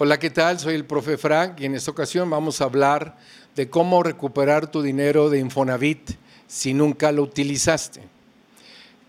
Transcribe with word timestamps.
Hola, 0.00 0.20
¿qué 0.20 0.30
tal? 0.30 0.60
Soy 0.60 0.76
el 0.76 0.84
profe 0.84 1.18
Frank 1.18 1.58
y 1.58 1.64
en 1.64 1.74
esta 1.74 1.90
ocasión 1.90 2.30
vamos 2.30 2.60
a 2.60 2.66
hablar 2.66 3.16
de 3.56 3.68
cómo 3.68 4.04
recuperar 4.04 4.70
tu 4.70 4.80
dinero 4.80 5.28
de 5.28 5.40
Infonavit 5.40 6.12
si 6.46 6.72
nunca 6.72 7.10
lo 7.10 7.24
utilizaste. 7.24 8.02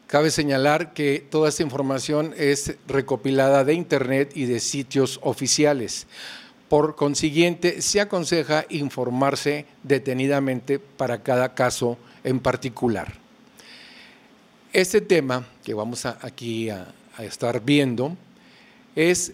Cabe 0.07 0.31
señalar 0.31 0.96
que 0.96 1.23
toda 1.29 1.49
esta 1.49 1.62
información 1.62 2.33
es 2.36 2.73
recopilada 2.88 3.63
de 3.63 3.75
Internet 3.75 4.31
y 4.33 4.46
de 4.46 4.60
sitios 4.60 5.20
oficiales. 5.21 6.07
Por 6.70 6.95
consiguiente, 6.95 7.83
se 7.83 8.01
aconseja 8.01 8.65
informarse 8.69 9.67
detenidamente 9.83 10.79
para 10.79 11.21
cada 11.21 11.53
caso 11.53 11.99
en 12.23 12.39
particular. 12.39 13.13
Este 14.73 15.01
tema 15.01 15.47
que 15.63 15.75
vamos 15.75 16.07
aquí 16.07 16.71
a, 16.71 16.91
a 17.15 17.23
estar 17.23 17.63
viendo 17.63 18.17
es 18.95 19.33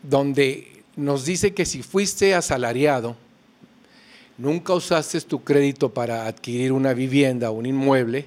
donde 0.00 0.83
nos 0.96 1.24
dice 1.24 1.54
que 1.54 1.66
si 1.66 1.82
fuiste 1.82 2.34
asalariado, 2.34 3.16
nunca 4.38 4.74
usaste 4.74 5.20
tu 5.22 5.42
crédito 5.42 5.92
para 5.92 6.26
adquirir 6.26 6.72
una 6.72 6.94
vivienda 6.94 7.50
o 7.50 7.54
un 7.54 7.66
inmueble, 7.66 8.26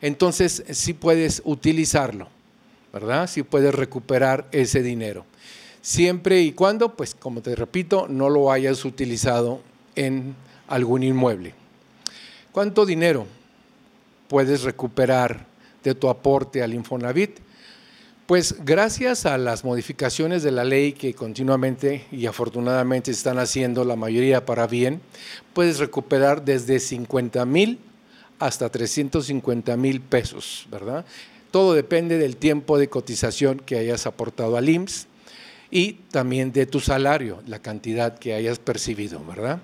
entonces 0.00 0.64
sí 0.70 0.92
puedes 0.92 1.42
utilizarlo, 1.44 2.28
¿verdad? 2.92 3.28
Sí 3.28 3.42
puedes 3.42 3.74
recuperar 3.74 4.46
ese 4.52 4.82
dinero. 4.82 5.24
Siempre 5.80 6.42
y 6.42 6.52
cuando, 6.52 6.96
pues 6.96 7.14
como 7.14 7.42
te 7.42 7.54
repito, 7.54 8.06
no 8.08 8.28
lo 8.28 8.50
hayas 8.50 8.84
utilizado 8.84 9.60
en 9.94 10.34
algún 10.68 11.02
inmueble. 11.02 11.54
¿Cuánto 12.52 12.84
dinero 12.84 13.26
puedes 14.28 14.62
recuperar 14.62 15.46
de 15.84 15.94
tu 15.94 16.08
aporte 16.08 16.62
al 16.62 16.74
Infonavit? 16.74 17.38
Pues 18.26 18.56
gracias 18.64 19.24
a 19.24 19.38
las 19.38 19.62
modificaciones 19.62 20.42
de 20.42 20.50
la 20.50 20.64
ley 20.64 20.94
que 20.94 21.14
continuamente 21.14 22.06
y 22.10 22.26
afortunadamente 22.26 23.12
están 23.12 23.38
haciendo, 23.38 23.84
la 23.84 23.94
mayoría 23.94 24.44
para 24.44 24.66
bien, 24.66 25.00
puedes 25.54 25.78
recuperar 25.78 26.44
desde 26.44 26.80
50 26.80 27.46
mil 27.46 27.78
hasta 28.40 28.68
350 28.68 29.76
mil 29.76 30.00
pesos, 30.00 30.66
¿verdad? 30.72 31.04
Todo 31.52 31.72
depende 31.72 32.18
del 32.18 32.36
tiempo 32.36 32.78
de 32.78 32.88
cotización 32.88 33.60
que 33.60 33.78
hayas 33.78 34.08
aportado 34.08 34.56
al 34.56 34.68
IMSS 34.68 35.06
y 35.70 35.92
también 36.10 36.50
de 36.50 36.66
tu 36.66 36.80
salario, 36.80 37.44
la 37.46 37.60
cantidad 37.60 38.18
que 38.18 38.34
hayas 38.34 38.58
percibido, 38.58 39.24
¿verdad? 39.24 39.60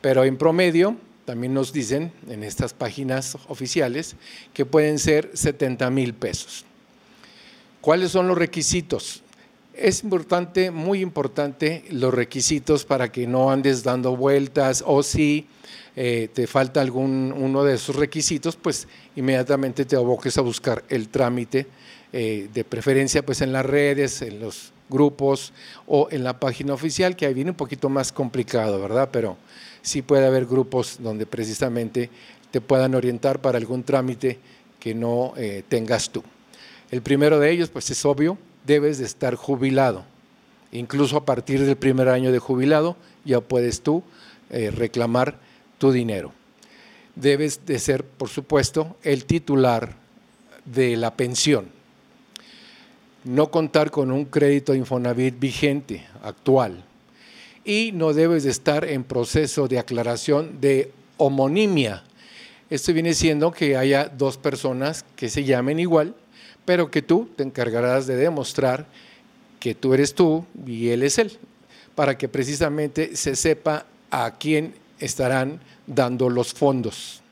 Pero 0.00 0.22
en 0.22 0.36
promedio, 0.36 0.96
también 1.24 1.52
nos 1.52 1.72
dicen 1.72 2.12
en 2.30 2.44
estas 2.44 2.74
páginas 2.74 3.36
oficiales 3.48 4.14
que 4.54 4.64
pueden 4.64 5.00
ser 5.00 5.32
70 5.34 5.90
mil 5.90 6.14
pesos. 6.14 6.64
¿Cuáles 7.80 8.10
son 8.10 8.26
los 8.26 8.36
requisitos? 8.36 9.22
Es 9.72 10.02
importante, 10.02 10.72
muy 10.72 11.00
importante, 11.00 11.84
los 11.90 12.12
requisitos 12.12 12.84
para 12.84 13.12
que 13.12 13.28
no 13.28 13.52
andes 13.52 13.84
dando 13.84 14.16
vueltas 14.16 14.82
o 14.84 15.04
si 15.04 15.46
eh, 15.94 16.28
te 16.32 16.48
falta 16.48 16.80
algún 16.80 17.32
uno 17.36 17.62
de 17.62 17.76
esos 17.76 17.94
requisitos, 17.94 18.56
pues 18.56 18.88
inmediatamente 19.14 19.84
te 19.84 19.94
aboques 19.94 20.36
a 20.38 20.40
buscar 20.40 20.82
el 20.88 21.08
trámite, 21.08 21.66
eh, 22.12 22.48
de 22.52 22.64
preferencia 22.64 23.24
pues 23.24 23.42
en 23.42 23.52
las 23.52 23.64
redes, 23.64 24.22
en 24.22 24.40
los 24.40 24.72
grupos 24.88 25.52
o 25.86 26.08
en 26.10 26.24
la 26.24 26.40
página 26.40 26.74
oficial, 26.74 27.14
que 27.14 27.26
ahí 27.26 27.34
viene 27.34 27.50
un 27.50 27.56
poquito 27.56 27.88
más 27.88 28.10
complicado, 28.10 28.80
¿verdad? 28.80 29.10
Pero 29.12 29.36
sí 29.82 30.02
puede 30.02 30.26
haber 30.26 30.46
grupos 30.46 30.96
donde 31.00 31.26
precisamente 31.26 32.10
te 32.50 32.60
puedan 32.60 32.96
orientar 32.96 33.40
para 33.40 33.58
algún 33.58 33.84
trámite 33.84 34.38
que 34.80 34.94
no 34.94 35.34
eh, 35.36 35.62
tengas 35.68 36.10
tú. 36.10 36.24
El 36.90 37.02
primero 37.02 37.38
de 37.38 37.50
ellos, 37.50 37.68
pues 37.68 37.90
es 37.90 38.04
obvio, 38.04 38.38
debes 38.66 38.98
de 38.98 39.04
estar 39.04 39.34
jubilado. 39.34 40.04
Incluso 40.72 41.16
a 41.16 41.24
partir 41.24 41.64
del 41.64 41.76
primer 41.76 42.08
año 42.08 42.32
de 42.32 42.38
jubilado 42.38 42.96
ya 43.24 43.40
puedes 43.40 43.82
tú 43.82 44.02
eh, 44.50 44.70
reclamar 44.70 45.38
tu 45.78 45.92
dinero. 45.92 46.32
Debes 47.14 47.66
de 47.66 47.78
ser, 47.78 48.04
por 48.04 48.28
supuesto, 48.28 48.96
el 49.02 49.24
titular 49.24 49.96
de 50.64 50.96
la 50.96 51.14
pensión. 51.14 51.68
No 53.24 53.50
contar 53.50 53.90
con 53.90 54.10
un 54.10 54.24
crédito 54.24 54.74
Infonavit 54.74 55.38
vigente, 55.38 56.06
actual. 56.22 56.84
Y 57.64 57.90
no 57.92 58.12
debes 58.12 58.44
de 58.44 58.50
estar 58.50 58.84
en 58.84 59.04
proceso 59.04 59.68
de 59.68 59.78
aclaración 59.78 60.60
de 60.60 60.92
homonimia. 61.16 62.04
Esto 62.70 62.92
viene 62.92 63.14
siendo 63.14 63.50
que 63.50 63.76
haya 63.76 64.08
dos 64.08 64.38
personas 64.38 65.04
que 65.16 65.28
se 65.28 65.44
llamen 65.44 65.80
igual, 65.80 66.14
pero 66.68 66.90
que 66.90 67.00
tú 67.00 67.26
te 67.34 67.44
encargarás 67.44 68.06
de 68.06 68.14
demostrar 68.14 68.84
que 69.58 69.74
tú 69.74 69.94
eres 69.94 70.14
tú 70.14 70.44
y 70.66 70.90
él 70.90 71.02
es 71.02 71.16
él, 71.16 71.32
para 71.94 72.18
que 72.18 72.28
precisamente 72.28 73.16
se 73.16 73.36
sepa 73.36 73.86
a 74.10 74.36
quién 74.36 74.74
estarán 74.98 75.62
dando 75.86 76.28
los 76.28 76.52
fondos. 76.52 77.22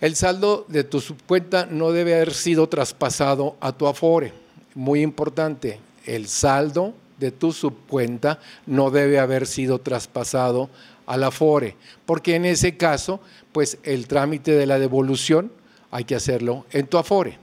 El 0.00 0.14
saldo 0.14 0.64
de 0.68 0.84
tu 0.84 1.00
subcuenta 1.00 1.66
no 1.66 1.90
debe 1.90 2.14
haber 2.14 2.32
sido 2.32 2.68
traspasado 2.68 3.56
a 3.58 3.72
tu 3.72 3.88
Afore. 3.88 4.32
Muy 4.76 5.02
importante, 5.02 5.80
el 6.06 6.28
saldo 6.28 6.94
de 7.18 7.32
tu 7.32 7.52
subcuenta 7.52 8.38
no 8.66 8.92
debe 8.92 9.18
haber 9.18 9.48
sido 9.48 9.80
traspasado 9.80 10.70
a 11.06 11.16
la 11.16 11.26
Afore, 11.26 11.74
porque 12.06 12.36
en 12.36 12.44
ese 12.44 12.76
caso, 12.76 13.18
pues 13.50 13.78
el 13.82 14.06
trámite 14.06 14.52
de 14.52 14.66
la 14.66 14.78
devolución 14.78 15.50
hay 15.90 16.04
que 16.04 16.14
hacerlo 16.14 16.66
en 16.70 16.86
tu 16.86 16.98
Afore 16.98 17.41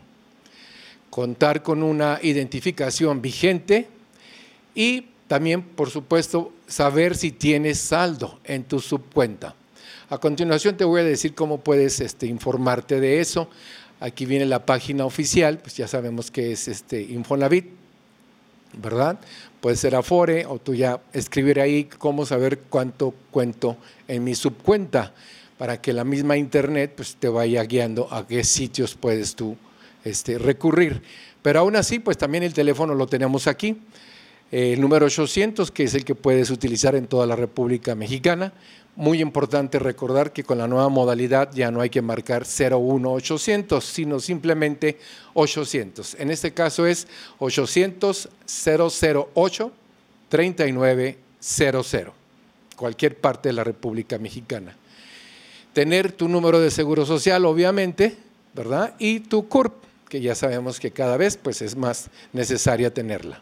contar 1.10 1.64
con 1.64 1.84
una 1.84 2.20
identificación 2.22 3.22
vigente 3.22 3.88
y 4.76 5.06
también, 5.28 5.62
por 5.62 5.90
supuesto, 5.90 6.52
saber 6.68 7.16
si 7.16 7.32
tienes 7.32 7.80
saldo 7.80 8.40
en 8.44 8.64
tu 8.64 8.80
subcuenta. 8.80 9.56
A 10.10 10.18
continuación 10.18 10.76
te 10.76 10.86
voy 10.86 11.02
a 11.02 11.04
decir 11.04 11.36
cómo 11.36 11.60
puedes 11.60 12.00
este, 12.00 12.26
informarte 12.26 13.00
de 13.00 13.20
eso. 13.20 13.48
Aquí 14.00 14.26
viene 14.26 14.46
la 14.46 14.66
página 14.66 15.06
oficial, 15.06 15.60
pues 15.60 15.78
ya 15.78 15.88
sabemos 15.88 16.32
que 16.32 16.52
es 16.52 16.68
este 16.68 17.02
Infonavit, 17.02 17.68
¿verdad? 18.74 19.20
Puede 19.62 19.76
ser 19.76 19.94
Afore 19.96 20.46
o 20.46 20.58
tú 20.58 20.74
ya 20.74 21.02
escribir 21.14 21.60
ahí 21.60 21.84
cómo 21.84 22.26
saber 22.26 22.62
cuánto 22.70 23.14
cuento 23.30 23.78
en 24.08 24.24
mi 24.24 24.34
subcuenta 24.34 25.14
para 25.60 25.82
que 25.82 25.94
la 25.94 26.06
misma 26.06 26.38
internet 26.38 26.94
pues, 26.96 27.18
te 27.18 27.28
vaya 27.28 27.64
guiando 27.64 28.12
a 28.12 28.26
qué 28.26 28.44
sitios 28.44 28.96
puedes 28.96 29.36
tú 29.36 29.58
este, 30.04 30.38
recurrir. 30.38 31.02
Pero 31.42 31.60
aún 31.60 31.76
así, 31.76 32.00
pues 32.00 32.18
también 32.18 32.44
el 32.44 32.54
teléfono 32.54 32.94
lo 32.94 33.08
tenemos 33.08 33.48
aquí, 33.48 33.78
el 34.52 34.82
número 34.82 35.06
800, 35.06 35.72
que 35.72 35.84
es 35.84 35.94
el 35.94 36.04
que 36.04 36.16
puedes 36.16 36.50
utilizar 36.50 36.96
en 36.96 37.08
toda 37.08 37.26
la 37.28 37.36
República 37.36 37.94
Mexicana. 37.96 38.52
Muy 38.96 39.22
importante 39.22 39.80
recordar 39.80 40.34
que 40.34 40.44
con 40.44 40.58
la 40.58 40.68
nueva 40.68 40.90
modalidad 40.90 41.52
ya 41.54 41.72
no 41.72 41.82
hay 41.82 41.90
que 41.90 42.02
marcar 42.02 42.46
01800, 42.46 43.86
sino 43.86 44.20
simplemente 44.20 44.98
800. 45.36 46.16
En 46.20 46.32
este 46.32 46.54
caso 46.54 46.86
es 46.86 47.08
800 47.38 48.30
008 48.66 49.72
3900, 50.30 52.14
cualquier 52.76 53.18
parte 53.18 53.50
de 53.50 53.54
la 53.54 53.64
República 53.64 54.18
Mexicana. 54.18 54.76
Tener 55.74 56.12
tu 56.12 56.28
número 56.28 56.60
de 56.60 56.72
seguro 56.72 57.06
social, 57.06 57.46
obviamente, 57.46 58.18
¿verdad? 58.54 58.96
Y 59.00 59.22
tu 59.22 59.48
CURP 59.48 59.89
que 60.10 60.20
ya 60.20 60.36
sabemos 60.36 60.80
que 60.80 60.92
cada 60.92 61.16
vez 61.16 61.38
pues, 61.38 61.62
es 61.62 61.76
más 61.76 62.10
necesaria 62.34 62.94
tenerla. 62.94 63.42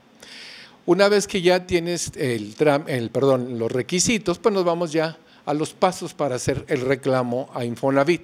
Una 0.86 1.10
vez 1.10 1.28
que 1.28 1.42
ya 1.42 1.66
tienes 1.66 2.12
el, 2.16 2.56
el, 2.88 3.10
perdón, 3.10 3.58
los 3.58 3.72
requisitos, 3.72 4.38
pues 4.38 4.54
nos 4.54 4.64
vamos 4.64 4.92
ya 4.92 5.18
a 5.46 5.54
los 5.54 5.74
pasos 5.74 6.14
para 6.14 6.36
hacer 6.36 6.66
el 6.68 6.82
reclamo 6.82 7.50
a 7.54 7.66
Infonavit. 7.66 8.22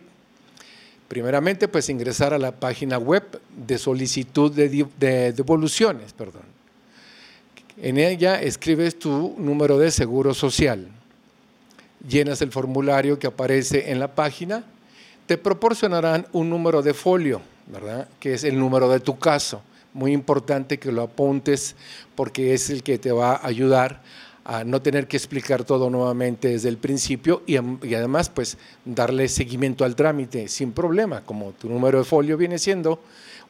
Primeramente, 1.08 1.68
pues 1.68 1.90
ingresar 1.90 2.34
a 2.34 2.38
la 2.38 2.52
página 2.52 2.98
web 2.98 3.24
de 3.56 3.78
solicitud 3.78 4.52
de, 4.52 4.88
de 4.98 5.34
devoluciones, 5.34 6.14
perdón. 6.14 6.44
En 7.78 7.98
ella 7.98 8.42
escribes 8.42 9.00
tu 9.00 9.36
número 9.38 9.78
de 9.78 9.92
seguro 9.92 10.34
social, 10.34 10.88
llenas 12.08 12.42
el 12.42 12.52
formulario 12.52 13.20
que 13.20 13.28
aparece 13.28 13.92
en 13.92 14.00
la 14.00 14.16
página, 14.16 14.64
te 15.26 15.38
proporcionarán 15.38 16.28
un 16.32 16.50
número 16.50 16.82
de 16.82 16.94
folio 16.94 17.42
¿verdad? 17.68 18.08
Que 18.20 18.34
es 18.34 18.44
el 18.44 18.58
número 18.58 18.90
de 18.90 19.00
tu 19.00 19.18
caso. 19.18 19.62
Muy 19.94 20.12
importante 20.12 20.80
que 20.80 20.92
lo 20.92 21.04
apuntes 21.04 21.76
porque 22.16 22.54
es 22.54 22.70
el 22.70 22.84
que 22.84 22.98
te 22.98 23.12
va 23.12 23.36
a 23.36 23.48
ayudar 23.48 24.02
a 24.46 24.64
no 24.64 24.82
tener 24.82 25.08
que 25.08 25.18
explicar 25.18 25.64
todo 25.64 25.90
nuevamente 25.90 26.50
desde 26.50 26.70
el 26.70 26.78
principio 26.78 27.44
y, 27.46 27.56
además 27.56 28.30
pues 28.30 28.58
darle 28.84 29.30
seguimiento 29.30 29.86
al 29.86 29.96
trámite 29.96 30.48
sin 30.48 30.74
problema. 30.74 31.22
Como 31.22 31.52
tu 31.54 31.70
número 31.70 32.00
de 32.00 32.04
folio 32.04 32.38
viene 32.38 32.60
siendo 32.60 33.00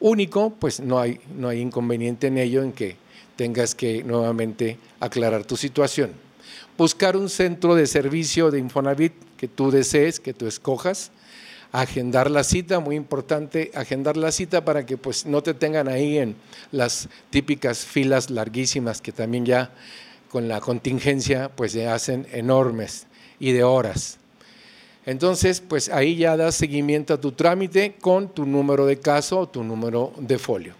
único, 0.00 0.50
pues 0.50 0.80
no 0.80 1.00
hay, 1.00 1.20
no 1.36 1.48
hay 1.48 1.60
inconveniente 1.60 2.28
en 2.28 2.38
ello 2.38 2.62
en 2.62 2.72
que 2.72 2.96
tengas 3.36 3.74
que 3.74 4.04
nuevamente 4.04 4.78
aclarar 5.00 5.44
tu 5.44 5.56
situación. 5.56 6.12
Buscar 6.78 7.16
un 7.16 7.28
centro 7.28 7.74
de 7.74 7.86
servicio 7.86 8.50
de 8.50 8.58
Infonavit 8.58 9.12
que 9.36 9.48
tú 9.48 9.70
desees, 9.70 10.20
que 10.20 10.34
tú 10.34 10.46
escojas, 10.46 11.10
agendar 11.74 12.30
la 12.30 12.44
cita, 12.44 12.78
muy 12.78 12.94
importante 12.94 13.72
agendar 13.74 14.16
la 14.16 14.30
cita 14.30 14.64
para 14.64 14.86
que 14.86 14.96
pues 14.96 15.26
no 15.26 15.42
te 15.42 15.54
tengan 15.54 15.88
ahí 15.88 16.18
en 16.18 16.36
las 16.70 17.08
típicas 17.30 17.84
filas 17.84 18.30
larguísimas 18.30 19.02
que 19.02 19.10
también 19.10 19.44
ya 19.44 19.72
con 20.30 20.46
la 20.46 20.60
contingencia 20.60 21.48
pues 21.48 21.72
se 21.72 21.88
hacen 21.88 22.28
enormes 22.30 23.08
y 23.40 23.50
de 23.50 23.64
horas. 23.64 24.18
Entonces, 25.04 25.60
pues 25.60 25.88
ahí 25.88 26.14
ya 26.14 26.36
das 26.36 26.54
seguimiento 26.54 27.12
a 27.12 27.20
tu 27.20 27.32
trámite 27.32 27.96
con 28.00 28.28
tu 28.28 28.46
número 28.46 28.86
de 28.86 29.00
caso 29.00 29.40
o 29.40 29.48
tu 29.48 29.64
número 29.64 30.12
de 30.16 30.38
folio. 30.38 30.74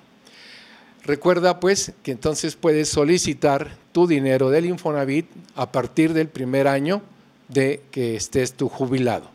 Recuerda 1.02 1.58
pues 1.58 1.92
que 2.04 2.12
entonces 2.12 2.54
puedes 2.54 2.88
solicitar 2.88 3.76
tu 3.90 4.06
dinero 4.06 4.48
del 4.48 4.66
Infonavit 4.66 5.26
a 5.56 5.72
partir 5.72 6.12
del 6.12 6.28
primer 6.28 6.68
año 6.68 7.02
de 7.48 7.82
que 7.90 8.14
estés 8.14 8.52
tu 8.52 8.68
jubilado. 8.68 9.33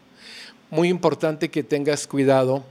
Muy 0.70 0.90
importante 0.90 1.50
que 1.50 1.64
tengas 1.64 2.08
cuidado, 2.08 2.64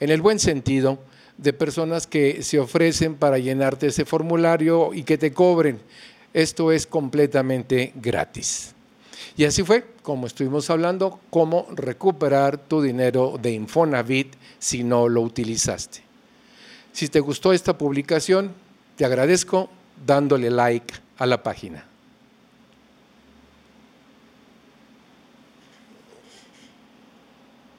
en 0.00 0.10
el 0.10 0.22
buen 0.22 0.38
sentido, 0.38 0.98
de 1.36 1.52
personas 1.52 2.06
que 2.06 2.42
se 2.42 2.58
ofrecen 2.58 3.14
para 3.14 3.38
llenarte 3.38 3.88
ese 3.88 4.04
formulario 4.04 4.94
y 4.94 5.02
que 5.02 5.18
te 5.18 5.32
cobren. 5.32 5.80
Esto 6.32 6.72
es 6.72 6.86
completamente 6.86 7.92
gratis. 7.96 8.74
Y 9.36 9.44
así 9.44 9.62
fue 9.62 9.84
como 10.02 10.26
estuvimos 10.26 10.68
hablando, 10.70 11.20
cómo 11.30 11.66
recuperar 11.74 12.58
tu 12.58 12.82
dinero 12.82 13.38
de 13.40 13.52
Infonavit 13.52 14.34
si 14.58 14.82
no 14.82 15.08
lo 15.08 15.22
utilizaste. 15.22 16.00
Si 16.92 17.08
te 17.08 17.20
gustó 17.20 17.52
esta 17.52 17.78
publicación, 17.78 18.52
te 18.96 19.04
agradezco 19.04 19.70
dándole 20.04 20.50
like 20.50 20.94
a 21.18 21.26
la 21.26 21.42
página. 21.42 21.91